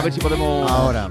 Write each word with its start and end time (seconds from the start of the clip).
A 0.00 0.02
ver 0.02 0.14
si 0.14 0.20
podemos... 0.20 0.70
Ahora. 0.70 1.10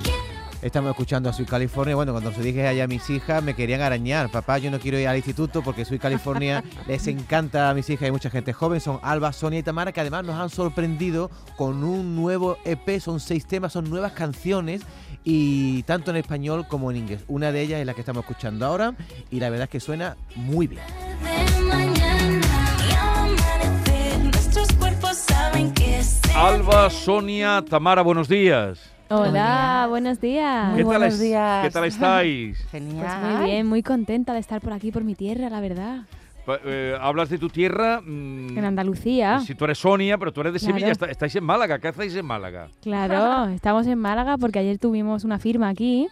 Estamos 0.63 0.89
escuchando 0.89 1.29
a 1.29 1.33
Soy 1.33 1.45
California. 1.45 1.93
Bueno, 1.93 2.11
cuando 2.11 2.31
se 2.33 2.41
dije 2.41 2.67
allá 2.67 2.85
a 2.85 2.87
mis 2.87 3.07
hijas, 3.11 3.43
me 3.43 3.53
querían 3.53 3.81
arañar. 3.81 4.31
Papá, 4.31 4.57
yo 4.57 4.71
no 4.71 4.79
quiero 4.79 4.97
ir 4.97 5.07
al 5.07 5.15
instituto 5.15 5.61
porque 5.61 5.85
Soy 5.85 5.99
California 5.99 6.63
les 6.87 7.05
encanta 7.05 7.69
a 7.69 7.75
mis 7.75 7.87
hijas 7.91 8.09
y 8.09 8.11
mucha 8.11 8.31
gente 8.31 8.51
joven. 8.51 8.81
Son 8.81 8.99
Alba, 9.03 9.31
Sonia 9.31 9.59
y 9.59 9.63
Tamara, 9.63 9.91
que 9.91 10.01
además 10.01 10.25
nos 10.25 10.39
han 10.39 10.49
sorprendido 10.49 11.29
con 11.55 11.83
un 11.83 12.15
nuevo 12.15 12.57
EP. 12.65 12.99
Son 12.99 13.19
seis 13.19 13.45
temas, 13.45 13.73
son 13.73 13.87
nuevas 13.91 14.13
canciones 14.13 14.81
y 15.23 15.83
tanto 15.83 16.09
en 16.09 16.17
español 16.17 16.65
como 16.67 16.89
en 16.89 16.97
inglés. 16.97 17.21
Una 17.27 17.51
de 17.51 17.61
ellas 17.61 17.81
es 17.81 17.85
la 17.85 17.93
que 17.93 18.01
estamos 18.01 18.23
escuchando 18.23 18.65
ahora 18.65 18.95
y 19.29 19.39
la 19.39 19.51
verdad 19.51 19.65
es 19.65 19.69
que 19.69 19.79
suena 19.79 20.17
muy 20.35 20.65
bien. 20.65 20.81
Alba, 26.39 26.89
Sonia, 26.89 27.61
Tamara, 27.69 28.01
buenos 28.01 28.29
días. 28.29 28.79
Hola, 29.09 29.87
buenos 29.89 30.21
días. 30.21 30.69
¿Qué 30.71 30.77
tal, 30.77 30.85
buenos 30.85 31.13
es- 31.15 31.19
días. 31.19 31.63
¿Qué 31.65 31.69
tal 31.71 31.83
estáis? 31.85 32.57
Genial. 32.71 33.05
Pues 33.21 33.33
muy 33.39 33.45
bien, 33.49 33.67
muy 33.67 33.83
contenta 33.83 34.33
de 34.33 34.39
estar 34.39 34.61
por 34.61 34.71
aquí, 34.73 34.91
por 34.91 35.03
mi 35.03 35.15
tierra, 35.15 35.49
la 35.49 35.59
verdad. 35.59 36.03
Pa- 36.45 36.59
eh, 36.63 36.95
hablas 36.99 37.29
de 37.29 37.37
tu 37.39 37.49
tierra. 37.49 37.99
mm, 38.01 38.57
En 38.57 38.63
Andalucía. 38.65 39.41
Si 39.41 39.53
tú 39.53 39.65
eres 39.65 39.79
Sonia, 39.79 40.17
pero 40.17 40.31
tú 40.31 40.39
eres 40.41 40.53
de 40.53 40.59
Claro. 40.59 40.73
Sevilla, 40.75 40.91
está- 40.93 41.07
estáis 41.07 41.35
en 41.35 41.43
Málaga. 41.43 41.79
¿Qué 41.79 41.89
hacéis 41.89 42.15
en 42.15 42.25
Málaga? 42.25 42.69
Claro, 42.81 43.49
estamos 43.53 43.85
en 43.87 43.99
Málaga 43.99 44.37
porque 44.37 44.59
ayer 44.59 44.77
tuvimos 44.79 45.25
una 45.25 45.39
firma 45.39 45.67
aquí 45.67 46.07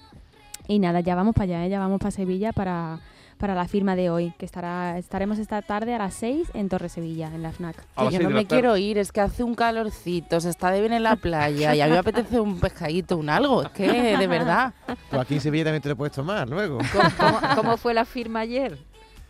y 0.68 0.80
nada, 0.80 1.00
ya 1.00 1.16
vamos 1.16 1.34
para 1.36 1.46
allá, 1.46 1.66
¿eh? 1.66 1.70
ya 1.70 1.80
vamos 1.80 2.00
para 2.00 2.12
Sevilla 2.12 2.52
para, 2.52 3.00
para 3.38 3.56
la 3.56 3.68
firma 3.68 3.96
de 3.96 4.10
hoy, 4.10 4.34
que 4.38 4.46
estará 4.46 4.98
estaremos 4.98 5.40
esta 5.40 5.62
tarde 5.62 5.94
a 5.94 5.98
las 6.00 6.14
6 6.16 6.50
en 6.54 6.70
Torre 6.70 6.90
Sevilla, 6.90 7.28
en 7.34 7.44
la 7.44 7.52
FNAC. 7.52 7.76
Que 7.78 8.12
yo 8.12 8.20
no 8.20 8.30
me 8.30 8.36
tarde. 8.44 8.46
quiero 8.48 8.78
ir, 8.78 8.98
es 8.98 9.12
que 9.12 9.22
hace 9.22 9.44
un 9.44 9.56
calorcito, 9.56 10.40
se 10.42 10.50
está 10.50 10.72
de 10.72 10.82
bien 10.82 10.94
en 10.94 11.04
la 11.04 11.16
playa 11.16 11.76
y 11.76 11.82
a 11.82 11.86
mí 11.86 11.92
me 11.92 11.98
apetece 12.00 12.40
un 12.40 12.60
pescadito, 12.60 13.18
un 13.18 13.30
algo, 13.30 13.64
es 13.64 13.70
que 13.70 14.18
de 14.18 14.28
verdad. 14.28 14.74
Pues 15.10 15.22
aquí 15.22 15.36
en 15.36 15.42
Sevilla 15.42 15.66
también 15.66 15.82
te 15.82 15.90
lo 15.90 15.96
puedes 15.96 16.14
tomar 16.14 16.50
luego. 16.50 16.80
¿Cómo, 16.92 17.10
cómo- 17.18 17.56
cómo 17.56 17.78
fue 17.78 17.94
la 17.94 18.06
firma 18.06 18.40
ayer? 18.42 18.78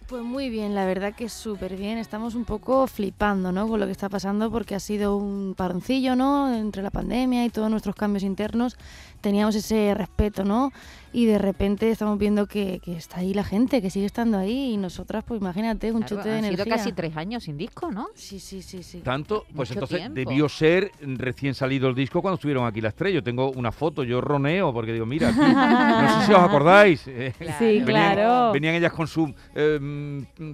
Pues 0.08 0.23
muy 0.23 0.50
bien, 0.50 0.73
la 0.73 0.86
verdad 0.86 1.13
que 1.13 1.27
súper 1.27 1.75
bien. 1.75 1.97
Estamos 1.97 2.33
un 2.33 2.45
poco 2.45 2.88
flipando, 2.88 3.52
¿no? 3.52 3.67
Con 3.67 3.77
lo 3.81 3.86
que 3.86 3.91
está 3.91 4.08
pasando 4.08 4.49
porque 4.49 4.73
ha 4.73 4.80
sido 4.80 5.17
un 5.17 5.53
paroncillo, 5.53 6.16
¿no? 6.16 6.53
Entre 6.53 6.81
la 6.81 6.91
pandemia 6.91 7.44
y 7.44 7.49
todos 7.49 7.69
nuestros 7.69 7.94
cambios 7.94 8.23
internos 8.23 8.77
teníamos 9.19 9.55
ese 9.55 9.94
respeto, 9.95 10.45
¿no? 10.45 10.72
Y 11.11 11.25
de 11.25 11.38
repente 11.39 11.89
estamos 11.91 12.17
viendo 12.19 12.45
que, 12.45 12.80
que 12.83 12.95
está 12.95 13.17
ahí 13.19 13.33
la 13.33 13.44
gente, 13.44 13.81
que 13.81 13.89
sigue 13.89 14.05
estando 14.05 14.38
ahí 14.38 14.73
y 14.73 14.77
nosotras, 14.77 15.25
pues 15.27 15.41
imagínate, 15.41 15.91
un 15.91 16.03
Claro, 16.03 16.16
chute 16.17 16.30
de 16.30 16.38
han 16.38 16.45
energía. 16.45 16.64
sido 16.66 16.77
casi 16.77 16.92
tres 16.94 17.17
años 17.17 17.44
sin 17.44 17.58
disco, 17.58 17.92
¿no? 17.92 18.08
Sí, 18.14 18.39
sí, 18.39 18.61
sí, 18.61 18.83
sí. 18.83 18.99
Tanto, 18.99 19.44
pues 19.55 19.69
Mucho 19.69 19.73
entonces 19.73 19.97
tiempo. 19.99 20.16
debió 20.16 20.47
ser 20.47 20.92
recién 21.02 21.53
salido 21.53 21.89
el 21.89 21.95
disco 21.95 22.21
cuando 22.21 22.36
estuvieron 22.36 22.66
aquí 22.66 22.80
las 22.80 22.94
tres. 22.95 23.14
Yo 23.14 23.23
tengo 23.23 23.49
una 23.52 23.71
foto, 23.73 24.03
yo 24.03 24.21
roneo, 24.21 24.71
porque 24.71 24.94
digo, 24.94 25.05
mira, 25.05 25.30
aquí, 25.30 25.39
no 25.39 26.19
sé 26.21 26.27
si 26.27 26.31
os 26.33 26.39
acordáis. 26.39 27.03
eh, 27.08 27.33
Sí, 27.58 27.66
Venían, 27.81 27.86
claro. 27.86 28.52
venían 28.53 28.75
ellas 28.75 28.94
con 28.94 29.08
su 29.08 29.33
eh, 29.55 29.80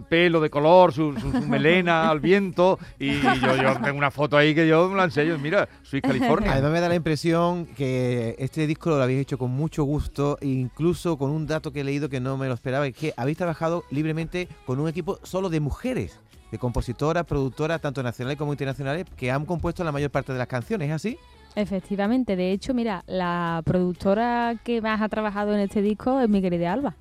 pelo 0.10 0.40
de 0.42 0.50
color, 0.50 0.94
su, 0.94 1.14
su- 1.20 1.32
su 1.32 1.48
melena 1.48 2.10
al 2.10 2.20
viento, 2.20 2.80
y 3.00 3.20
yo, 3.22 3.56
yo 3.56 3.76
tengo 3.84 3.98
una 3.98 4.12
foto 4.12 4.38
ahí 4.38 4.54
que 4.56 4.68
yo 4.68 4.90
me 4.90 4.98
la 4.98 5.06
enseño. 5.06 5.38
Mira, 5.38 5.68
soy 5.84 6.02
California. 6.02 6.54
Además 6.54 6.72
me 6.72 6.80
da 6.82 6.90
la 6.90 6.96
impresión 6.96 7.66
que 7.66 8.36
este 8.40 8.68
disco 8.68 8.90
lo 8.90 9.02
habéis 9.02 9.22
hecho 9.22 9.38
con 9.38 9.52
mucho 9.52 9.84
gusto, 9.84 10.38
e 10.42 10.48
incluso 10.48 11.18
con 11.18 11.32
un 11.32 11.48
dato 11.48 11.72
que 11.72 11.82
he 11.82 11.84
leído 11.84 12.10
que 12.10 12.20
no 12.20 12.38
me 12.38 12.48
lo 12.48 12.54
esperaba, 12.54 12.88
es 12.88 12.96
que 12.96 13.14
habéis 13.18 13.38
trabajado 13.38 13.84
libremente 13.92 14.48
con 14.66 14.80
un 14.80 14.88
equipo 14.88 15.20
solo 15.24 15.50
de 15.50 15.60
mujeres, 15.60 16.20
de 16.52 16.58
compositoras, 16.60 17.26
productoras, 17.26 17.82
tanto 17.82 18.04
nacionales 18.04 18.38
como 18.38 18.52
internacionales, 18.54 19.06
que 19.18 19.32
han 19.32 19.46
compuesto 19.46 19.84
la 19.84 19.92
mayor 19.92 20.12
parte 20.12 20.32
de 20.34 20.38
las 20.40 20.48
canciones, 20.48 20.88
¿es 20.90 20.94
así? 20.96 21.18
Efectivamente, 21.56 22.36
de 22.36 22.52
hecho, 22.52 22.74
mira, 22.74 23.04
la 23.06 23.62
productora 23.64 24.56
que 24.64 24.82
más 24.82 25.02
ha 25.02 25.10
trabajado 25.10 25.54
en 25.54 25.60
este 25.60 25.82
disco 25.84 26.20
es 26.20 26.28
mi 26.28 26.42
querida 26.42 26.74
Alba. 26.74 26.96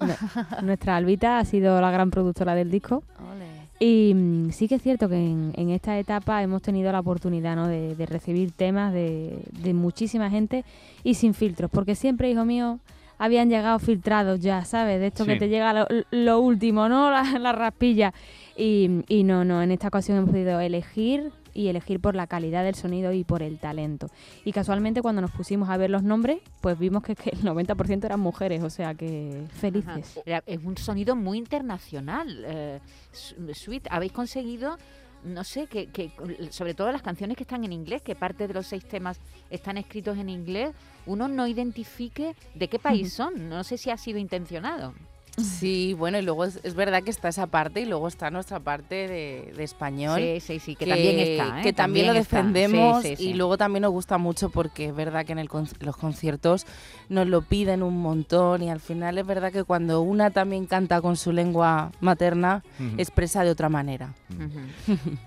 Nu- 0.00 0.66
Nuestra 0.66 0.96
Albita 0.96 1.38
ha 1.38 1.44
sido 1.44 1.80
la 1.80 1.90
gran 1.90 2.10
productora 2.10 2.54
del 2.54 2.70
disco. 2.70 3.02
Ole. 3.32 3.46
Y 3.78 4.12
mm, 4.14 4.50
sí 4.50 4.68
que 4.68 4.74
es 4.76 4.82
cierto 4.82 5.08
que 5.08 5.16
en, 5.16 5.52
en 5.56 5.70
esta 5.70 5.98
etapa 5.98 6.42
hemos 6.42 6.60
tenido 6.62 6.92
la 6.92 7.00
oportunidad 7.00 7.56
¿no? 7.56 7.66
de, 7.66 7.94
de 7.96 8.06
recibir 8.06 8.52
temas 8.52 8.92
de, 8.92 9.42
de 9.62 9.72
muchísima 9.74 10.28
gente 10.30 10.64
y 11.02 11.14
sin 11.14 11.32
filtros, 11.34 11.70
porque 11.70 11.94
siempre, 11.94 12.30
hijo 12.30 12.44
mío, 12.44 12.78
habían 13.18 13.48
llegado 13.50 13.78
filtrados 13.78 14.40
ya, 14.40 14.64
¿sabes? 14.64 15.00
De 15.00 15.06
esto 15.08 15.24
Sí. 15.24 15.30
que 15.30 15.36
te 15.38 15.48
llega 15.48 15.72
lo, 15.72 15.86
lo 16.10 16.40
último, 16.40 16.88
¿no? 16.88 17.10
La, 17.12 17.38
la 17.38 17.52
raspilla. 17.52 18.12
Y, 18.56 19.02
y 19.08 19.24
no, 19.24 19.44
no, 19.44 19.62
en 19.62 19.70
esta 19.70 19.88
ocasión 19.88 20.18
hemos 20.18 20.30
podido 20.30 20.60
elegir 20.60 21.30
y 21.54 21.68
elegir 21.68 22.00
por 22.00 22.14
la 22.14 22.26
calidad 22.26 22.64
del 22.64 22.74
sonido 22.74 23.12
y 23.12 23.24
por 23.24 23.42
el 23.42 23.58
talento. 23.58 24.08
Y 24.44 24.52
casualmente 24.52 25.02
cuando 25.02 25.20
nos 25.22 25.30
pusimos 25.30 25.68
a 25.68 25.76
ver 25.76 25.90
los 25.90 26.02
nombres, 26.02 26.38
pues 26.60 26.78
vimos 26.78 27.02
que, 27.02 27.14
que 27.14 27.30
el 27.30 27.42
90% 27.42 28.04
eran 28.04 28.20
mujeres, 28.20 28.62
o 28.62 28.70
sea 28.70 28.94
que 28.94 29.44
felices. 29.52 30.18
Ajá. 30.26 30.42
Es 30.46 30.64
un 30.64 30.76
sonido 30.76 31.16
muy 31.16 31.38
internacional. 31.38 32.44
eh, 32.46 32.80
Sweet, 33.52 33.88
habéis 33.90 34.12
conseguido, 34.12 34.76
no 35.24 35.44
sé, 35.44 35.66
que, 35.66 35.88
que 35.88 36.12
sobre 36.50 36.74
todo 36.74 36.90
las 36.92 37.02
canciones 37.02 37.36
que 37.36 37.42
están 37.42 37.64
en 37.64 37.72
inglés, 37.72 38.02
que 38.02 38.14
parte 38.14 38.46
de 38.48 38.54
los 38.54 38.66
seis 38.66 38.86
temas 38.86 39.20
están 39.50 39.76
escritos 39.78 40.16
en 40.18 40.28
inglés, 40.28 40.74
uno 41.06 41.28
no 41.28 41.46
identifique 41.46 42.34
de 42.54 42.68
qué 42.68 42.78
país 42.78 43.12
son. 43.12 43.48
No 43.48 43.64
sé 43.64 43.76
si 43.76 43.90
ha 43.90 43.96
sido 43.96 44.18
intencionado. 44.18 44.94
Sí, 45.38 45.94
bueno, 45.94 46.18
y 46.18 46.22
luego 46.22 46.44
es, 46.44 46.60
es 46.64 46.74
verdad 46.74 47.02
que 47.02 47.10
está 47.10 47.28
esa 47.28 47.46
parte 47.46 47.80
y 47.80 47.86
luego 47.86 48.08
está 48.08 48.30
nuestra 48.30 48.60
parte 48.60 49.08
de, 49.08 49.52
de 49.56 49.64
español. 49.64 50.20
Sí, 50.20 50.40
sí, 50.40 50.58
sí, 50.58 50.76
que, 50.76 50.86
también 50.86 51.18
está. 51.18 51.60
¿eh? 51.60 51.62
que 51.62 51.72
también, 51.72 52.06
lo. 52.08 52.12
Sí, 52.12 52.18
defendemos 52.18 53.02
sí, 53.02 53.16
sí. 53.16 53.28
y 53.30 53.34
luego 53.34 53.56
también 53.56 53.82
nos 53.82 53.92
gusta 53.92 54.18
mucho 54.18 54.50
porque 54.50 54.86
es 54.86 54.94
verdad 54.94 55.24
que 55.24 55.32
en 55.32 55.38
el 55.38 55.48
con- 55.48 55.68
los 55.80 55.96
conciertos 55.96 56.66
nos 57.08 57.26
lo 57.26 57.42
piden 57.42 57.82
un 57.82 58.02
montón 58.02 58.62
y 58.62 58.70
al 58.70 58.80
final 58.80 59.16
es 59.18 59.26
verdad 59.26 59.50
que 59.52 59.64
cuando 59.64 60.02
una 60.02 60.30
también 60.30 60.66
canta 60.66 61.00
con 61.00 61.16
su 61.16 61.32
lengua 61.32 61.90
materna 62.00 62.62
expresa 62.98 63.42
de 63.44 63.50
otra 63.50 63.68
manera. 63.68 64.14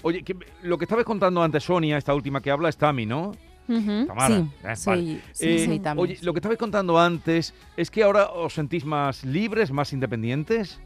Oye, 0.04 0.24
que- 0.24 0.36
lo 0.62 0.78
que 0.78 0.86
estabas 0.86 1.06
contando 1.06 1.42
antes, 1.42 1.64
Sonia, 1.64 1.98
esta 1.98 2.14
última 2.14 2.42
que 2.42 2.52
habla, 2.52 2.70
es 2.70 2.78
Tami, 2.78 3.06
¿no? 3.06 3.32
Ujú. 3.68 4.06
Tamara. 4.08 4.28
Sí, 4.28 4.34
Eh, 4.42 4.48
vale. 4.64 4.76
soy, 4.78 5.22
sí, 5.34 5.46
Eh, 5.48 5.66
soy 5.66 5.80
también. 5.80 6.10
Oye, 6.10 6.18
lo 6.22 6.34
que 6.34 6.40
estabais 6.40 6.60
contando 6.60 7.00
antes 7.00 7.54
es 7.78 7.90
que 7.90 8.04
ahora 8.04 8.30
os 8.32 8.54
sentís 8.54 8.84
más 8.86 9.24
libres, 9.24 9.72
más 9.72 9.94
independientes. 9.94 10.80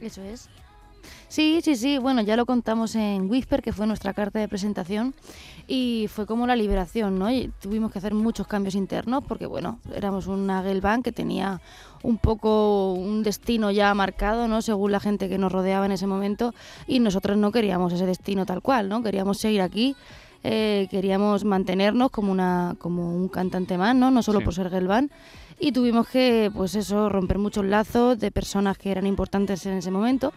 Eso 0.00 0.22
es. 0.22 0.48
Sí, 1.28 1.60
sí, 1.62 1.76
sí. 1.76 1.98
Bueno, 1.98 2.20
ya 2.22 2.36
lo 2.36 2.44
contamos 2.44 2.94
en 2.94 3.30
Whisper, 3.30 3.62
que 3.62 3.72
fue 3.72 3.86
nuestra 3.86 4.12
carta 4.12 4.38
de 4.38 4.48
presentación, 4.48 5.14
y 5.66 6.06
fue 6.12 6.26
como 6.26 6.46
la 6.46 6.56
liberación, 6.56 7.18
¿no? 7.18 7.30
Y 7.30 7.50
tuvimos 7.60 7.90
que 7.92 7.98
hacer 7.98 8.14
muchos 8.14 8.46
cambios 8.46 8.74
internos 8.74 9.22
porque, 9.26 9.46
bueno, 9.46 9.78
éramos 9.94 10.26
una 10.26 10.62
girl 10.62 10.80
band 10.80 11.04
que 11.04 11.12
tenía 11.12 11.60
un 12.02 12.18
poco 12.18 12.92
un 12.94 13.22
destino 13.22 13.70
ya 13.70 13.94
marcado, 13.94 14.46
¿no? 14.48 14.60
Según 14.60 14.92
la 14.92 15.00
gente 15.00 15.28
que 15.28 15.38
nos 15.38 15.52
rodeaba 15.52 15.86
en 15.86 15.92
ese 15.92 16.06
momento, 16.06 16.52
y 16.86 16.98
nosotros 17.00 17.36
no 17.36 17.50
queríamos 17.52 17.92
ese 17.92 18.06
destino 18.06 18.44
tal 18.44 18.60
cual, 18.60 18.88
¿no? 18.88 19.02
Queríamos 19.02 19.38
seguir 19.38 19.62
aquí. 19.62 19.96
Eh, 20.42 20.88
queríamos 20.90 21.44
mantenernos 21.44 22.10
como 22.10 22.32
una 22.32 22.74
como 22.78 23.14
un 23.14 23.28
cantante 23.28 23.76
más, 23.78 23.94
¿no? 23.94 24.10
No 24.10 24.22
solo 24.22 24.38
Sí. 24.40 24.44
por 24.44 24.54
ser 24.54 24.70
girl 24.70 24.86
band, 24.86 25.10
y 25.62 25.72
tuvimos 25.72 26.08
que, 26.08 26.50
pues 26.54 26.74
eso, 26.74 27.10
romper 27.10 27.36
muchos 27.38 27.64
lazos 27.66 28.18
de 28.18 28.30
personas 28.30 28.78
que 28.78 28.90
eran 28.90 29.06
importantes 29.06 29.66
en 29.66 29.74
ese 29.74 29.90
momento 29.90 30.32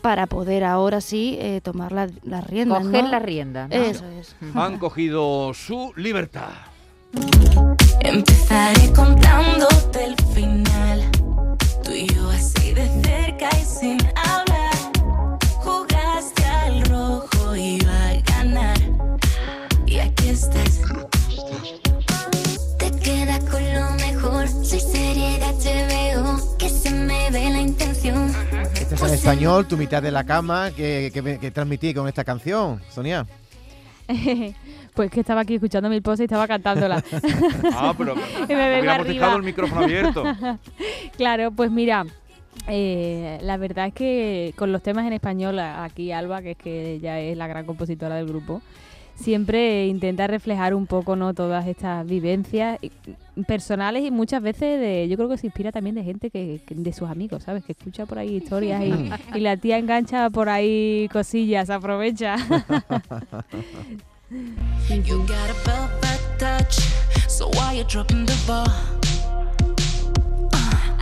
para 0.00 0.26
poder 0.28 0.62
ahora 0.62 1.00
sí 1.00 1.36
eh, 1.40 1.60
tomar 1.62 1.90
la- 1.90 2.08
las 2.22 2.46
riendas. 2.46 2.84
Coger 2.84 3.04
¿no? 3.04 3.10
la 3.10 3.18
rienda. 3.18 3.66
¿no? 3.66 3.74
Eso 3.74 4.04
es. 4.20 4.36
Han 4.54 4.78
cogido 4.78 5.52
su 5.54 5.92
libertad. 5.96 6.50
Empezaré 8.00 8.92
Este 28.94 29.06
es 29.06 29.12
en 29.12 29.18
español, 29.18 29.66
tu 29.66 29.76
mitad 29.76 30.02
de 30.02 30.10
la 30.12 30.24
cama, 30.24 30.70
que, 30.70 31.10
que, 31.12 31.38
que 31.38 31.50
transmití 31.50 31.92
con 31.92 32.06
esta 32.06 32.22
canción, 32.24 32.80
Sonia. 32.90 33.26
pues 34.94 35.10
que 35.10 35.20
estaba 35.20 35.40
aquí 35.40 35.54
escuchando 35.54 35.88
mil 35.88 36.02
cosas 36.02 36.20
y 36.20 36.24
estaba 36.24 36.46
cantándola. 36.46 37.02
Ah, 37.72 37.92
pero 37.96 38.14
Y 38.48 38.54
me 38.54 38.68
vengo 38.68 38.80
hubiéramos 38.80 38.88
arriba. 39.06 39.12
dejado 39.14 39.36
el 39.38 39.42
micrófono 39.42 39.80
abierto. 39.82 40.22
claro, 41.16 41.50
pues 41.50 41.70
mira, 41.70 42.04
eh, 42.68 43.38
la 43.42 43.56
verdad 43.56 43.88
es 43.88 43.94
que 43.94 44.54
con 44.56 44.70
los 44.70 44.82
temas 44.82 45.06
en 45.06 45.12
español, 45.12 45.58
aquí 45.58 46.12
Alba, 46.12 46.42
que 46.42 46.52
es 46.52 46.56
que 46.56 46.92
ella 46.94 47.18
es 47.18 47.36
la 47.36 47.46
gran 47.48 47.66
compositora 47.66 48.14
del 48.16 48.26
grupo, 48.26 48.62
siempre 49.14 49.86
intenta 49.86 50.26
reflejar 50.26 50.74
un 50.74 50.86
poco 50.86 51.16
no 51.16 51.34
todas 51.34 51.66
estas 51.66 52.06
vivencias 52.06 52.78
y- 52.82 52.90
personales 53.46 54.04
y 54.04 54.10
muchas 54.10 54.42
veces 54.42 54.78
de, 54.80 55.08
yo 55.08 55.16
creo 55.16 55.28
que 55.28 55.38
se 55.38 55.46
inspira 55.46 55.72
también 55.72 55.94
de 55.96 56.04
gente 56.04 56.30
que, 56.30 56.60
que- 56.66 56.74
de 56.74 56.92
sus 56.92 57.08
amigos, 57.08 57.42
¿sabes? 57.44 57.64
Que 57.64 57.72
escucha 57.72 58.06
por 58.06 58.18
ahí 58.18 58.36
historias 58.36 58.82
y, 58.82 59.10
y 59.36 59.40
la 59.40 59.56
tía 59.56 59.78
engancha 59.78 60.30
por 60.30 60.48
ahí 60.48 61.08
cosillas, 61.12 61.70
aprovecha. 61.70 62.36
Sí, 62.38 62.54
sí. 64.88 65.02
You 65.04 65.18
got 65.26 65.50
a 65.50 65.54
velvet 65.64 66.38
touch, 66.38 66.78
So 67.28 67.48
why 67.54 67.76
you 67.78 67.84
dropping 67.84 68.24
the 68.26 68.36
ball? 68.46 68.66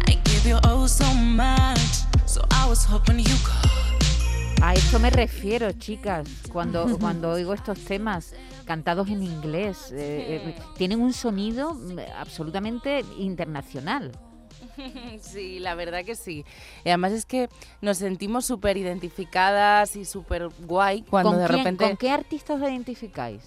I 0.07 0.19
give 0.25 0.47
you 0.49 0.59
oh 0.65 0.87
so 0.87 1.05
much. 1.15 1.79
So 2.27 2.43
I 2.51 2.67
was 2.69 2.85
hoping 2.85 3.19
you 3.19 3.37
could. 3.45 3.82
A 4.65 4.75
esto 4.75 5.01
me 5.01 5.11
refiero, 5.11 5.73
chicas, 5.73 6.29
cuando, 6.53 6.97
cuando 7.01 7.31
oigo 7.31 7.53
estos 7.53 7.81
temas 7.81 8.33
cantados 8.65 9.09
en 9.09 9.23
inglés. 9.25 9.91
eh, 9.91 10.41
eh, 10.47 10.55
tienen 10.77 11.01
un 11.01 11.13
sonido 11.13 11.75
mm, 11.75 11.99
absolutamente 12.17 13.05
internacional. 13.19 14.13
Sí, 15.21 15.59
la 15.59 15.75
verdad 15.75 16.05
que 16.05 16.15
sí. 16.15 16.45
Y 16.85 16.89
además 16.89 17.13
es 17.13 17.27
que 17.27 17.49
nos 17.81 17.99
sentimos 17.99 18.47
súper 18.47 18.77
identificadas 18.77 19.97
y 19.97 20.05
súper 20.05 20.49
guay 20.61 21.03
cuando 21.03 21.31
¿Con, 21.33 21.41
de 21.41 21.47
quién- 21.47 21.59
repente... 21.59 21.85
¿Con 21.89 21.97
qué 21.97 22.11
artistas 22.11 22.61
os 22.63 22.69
identificáis? 22.69 23.43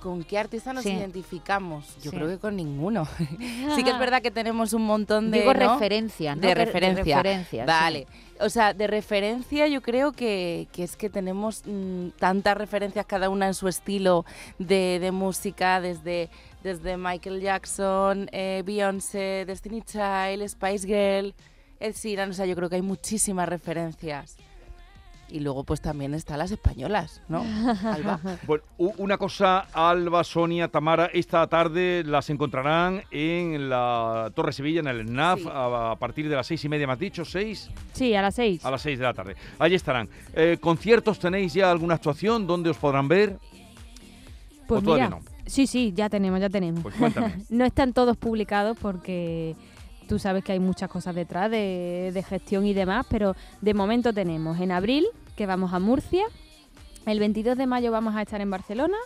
¿Con 0.00 0.24
qué 0.24 0.38
artista 0.38 0.72
nos 0.72 0.82
Sí. 0.84 0.90
identificamos? 0.90 1.96
Yo 2.02 2.10
Sí. 2.10 2.16
creo 2.16 2.28
que 2.28 2.38
con 2.38 2.56
ninguno. 2.56 3.06
sí 3.76 3.84
que 3.84 3.90
es 3.90 3.98
verdad 4.00 4.22
que 4.22 4.30
tenemos 4.30 4.72
un 4.72 4.82
montón 4.82 5.30
de... 5.30 5.40
Digo 5.40 5.52
¿no? 5.54 5.74
referencias, 5.74 6.36
¿no? 6.36 6.42
De 6.42 6.54
referencia. 6.54 7.44
sí. 7.50 7.58
Vale. 7.66 8.06
O 8.40 8.48
sea, 8.48 8.72
de 8.72 8.86
referencia 8.86 9.66
yo 9.66 9.82
creo 9.82 10.12
que, 10.12 10.66
que 10.72 10.82
es 10.84 10.96
que 10.96 11.10
tenemos 11.10 11.62
mm, 11.66 12.08
tantas 12.18 12.56
referencias 12.56 13.04
cada 13.04 13.28
una 13.28 13.46
en 13.46 13.54
su 13.54 13.68
estilo 13.68 14.24
de, 14.58 14.98
de 14.98 15.10
música, 15.12 15.80
desde, 15.82 16.30
desde 16.62 16.96
Michael 16.96 17.40
Jackson, 17.42 18.28
eh, 18.32 18.62
Beyoncé, 18.64 19.44
Destiny 19.46 19.82
Child, 19.82 20.48
Spice 20.48 20.86
Girl, 20.86 21.34
Ed 21.80 21.94
Sheeran. 21.94 22.30
O 22.30 22.32
sea, 22.32 22.46
yo 22.46 22.56
creo 22.56 22.70
que 22.70 22.76
hay 22.76 22.82
muchísimas 22.82 23.46
referencias. 23.46 24.36
Y 25.32 25.40
luego 25.40 25.64
pues 25.64 25.80
también 25.80 26.12
están 26.14 26.38
las 26.38 26.50
españolas, 26.50 27.22
¿no? 27.28 27.42
Alba. 27.84 28.18
Bueno, 28.46 28.64
una 28.76 29.16
cosa, 29.16 29.60
Alba, 29.72 30.24
Sonia, 30.24 30.68
Tamara, 30.68 31.06
esta 31.12 31.46
tarde 31.46 32.02
las 32.04 32.30
encontrarán 32.30 33.02
en 33.10 33.68
la 33.70 34.32
Torre 34.34 34.52
Sevilla, 34.52 34.80
en 34.80 34.88
el 34.88 35.12
NAF, 35.12 35.40
Sí. 35.40 35.48
a, 35.52 35.92
a 35.92 35.96
partir 35.96 36.28
de 36.28 36.34
las 36.36 36.46
seis 36.46 36.64
y 36.64 36.68
media, 36.68 36.86
¿me 36.86 36.94
has 36.94 36.98
dicho? 36.98 37.24
¿Seis? 37.24 37.70
Sí, 37.92 38.14
a 38.14 38.22
las 38.22 38.34
seis. 38.34 38.64
A 38.64 38.70
las 38.70 38.82
seis 38.82 38.98
de 38.98 39.04
la 39.04 39.14
tarde. 39.14 39.36
Allí 39.58 39.74
estarán. 39.76 40.08
Eh, 40.34 40.58
¿Conciertos 40.60 41.18
tenéis 41.18 41.54
ya 41.54 41.70
alguna 41.70 41.94
actuación? 41.94 42.46
¿Dónde 42.46 42.70
os 42.70 42.76
podrán 42.76 43.06
ver? 43.06 43.38
Pues 44.66 44.82
¿O 44.82 44.84
todavía 44.84 45.08
no? 45.10 45.20
sí, 45.46 45.66
sí, 45.66 45.92
ya 45.94 46.08
tenemos, 46.08 46.40
ya 46.40 46.48
tenemos. 46.48 46.82
Pues 46.82 46.94
cuéntame. 46.94 47.44
no 47.50 47.64
están 47.64 47.92
todos 47.92 48.16
publicados 48.16 48.76
porque 48.80 49.54
tú 50.10 50.18
sabes 50.18 50.42
que 50.42 50.50
hay 50.50 50.58
muchas 50.58 50.90
cosas 50.90 51.14
detrás 51.14 51.48
de, 51.52 52.10
de 52.12 52.22
gestión 52.24 52.66
y 52.66 52.74
demás, 52.74 53.06
pero 53.08 53.36
de 53.60 53.74
momento 53.74 54.12
tenemos 54.12 54.58
en 54.58 54.72
abril 54.72 55.06
que 55.36 55.46
vamos 55.46 55.72
a 55.72 55.78
Murcia, 55.78 56.24
el 57.06 57.20
22 57.20 57.56
de 57.56 57.66
mayo 57.68 57.92
vamos 57.92 58.16
a 58.16 58.22
estar 58.22 58.40
en 58.40 58.50
Barcelona 58.50 58.96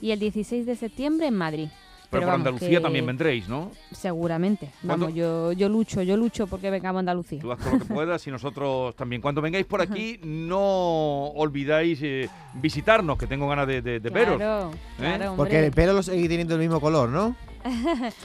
y 0.00 0.12
el 0.12 0.18
16 0.18 0.64
de 0.64 0.74
septiembre 0.74 1.26
en 1.26 1.34
Madrid. 1.36 1.68
Pero, 2.08 2.22
por 2.22 2.30
vamos, 2.30 2.46
Andalucía 2.46 2.78
que 2.78 2.80
también 2.80 3.04
vendréis, 3.04 3.48
¿no? 3.48 3.72
Seguramente. 3.92 4.70
¿Cuándo? 4.86 5.06
Vamos, 5.06 5.14
yo, 5.18 5.52
yo 5.52 5.68
lucho, 5.68 6.02
yo 6.02 6.16
lucho 6.16 6.46
porque 6.46 6.70
vengamos 6.70 6.98
a 6.98 7.00
Andalucía. 7.00 7.40
Tú 7.40 7.50
haz 7.52 7.58
todo 7.58 7.72
lo 7.72 7.78
que 7.80 7.84
puedas 7.92 8.26
y 8.26 8.30
nosotros 8.30 8.94
también. 8.96 9.20
Cuando 9.20 9.42
vengáis 9.42 9.66
por 9.66 9.82
aquí, 9.82 10.18
no 10.22 11.26
olvidáis 11.34 11.98
eh, 12.02 12.30
visitarnos, 12.54 13.18
que 13.18 13.26
tengo 13.26 13.48
ganas 13.48 13.66
de, 13.66 13.82
de- 13.82 13.98
de 14.00 14.10
veros. 14.10 14.36
Claro, 14.36 14.70
claro, 14.96 15.34
Porque 15.36 15.66
el 15.66 15.72
pelo 15.72 15.92
lo 15.94 16.02
sigue 16.02 16.28
teniendo 16.28 16.54
el 16.54 16.60
mismo 16.60 16.80
color, 16.80 17.08
¿no? 17.08 17.34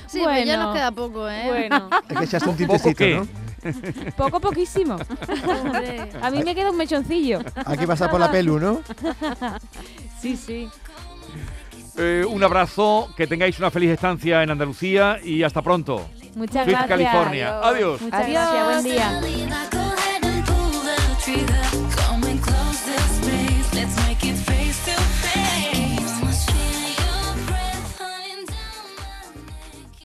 Sí, 0.08 0.20
pero 0.24 0.38
ya 0.38 0.44
Bueno. 0.46 0.64
nos 0.64 0.76
queda 0.76 0.92
poco, 0.92 1.30
¿eh? 1.30 1.44
Bueno, 1.48 1.90
Hay 2.10 2.18
que 2.18 2.26
echarse 2.26 2.50
un 2.50 2.56
¿Poco 2.58 2.58
tintecito, 2.58 2.98
qué? 2.98 3.16
¿no? 3.16 3.28
poco 4.18 4.40
poquísimo. 4.40 4.98
Hombre. 5.64 6.10
A 6.22 6.32
mí 6.32 6.44
me 6.44 6.56
queda 6.56 6.72
un 6.72 6.78
mechoncillo. 6.78 7.40
Hay 7.66 7.78
que 7.78 7.86
pasar 7.88 8.10
por 8.10 8.20
la 8.20 8.32
pelu, 8.32 8.60
¿no? 8.60 8.82
Sí, 10.20 10.36
sí. 10.36 10.68
Eh, 11.98 12.26
un 12.28 12.44
abrazo, 12.44 13.10
que 13.18 13.28
tengáis 13.28 13.60
una 13.60 13.70
feliz 13.70 13.92
estancia 13.92 14.42
en 14.44 14.50
Andalucía 14.52 15.20
y 15.24 15.44
hasta 15.44 15.62
pronto. 15.62 16.08
Muchas 16.36 16.64
Sweet 16.64 16.78
gracias. 16.78 16.88
California. 16.88 17.60
Adiós. 17.62 18.02
Muchas 18.02 18.22
Adiós. 18.24 18.50
gracias, 18.52 18.66
buen 18.66 18.84
día. 18.84 19.22